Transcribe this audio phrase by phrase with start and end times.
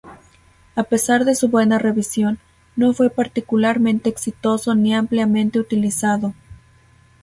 [0.75, 2.39] A pesar de su buena revisión,
[2.75, 6.33] no fue particularmente exitoso ni ampliamente utilizado.